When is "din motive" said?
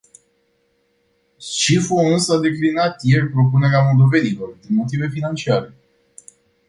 4.65-5.07